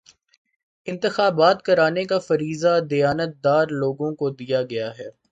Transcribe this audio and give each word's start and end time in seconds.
انتخابات 0.87 1.61
کرانے 1.61 2.03
کا 2.05 2.17
فریضہ 2.19 2.79
دیانتدار 2.89 3.67
لوگوں 3.73 4.13
کو 4.15 4.29
دیا 4.31 4.61
گیا 4.63 4.89
ہے 4.97 5.09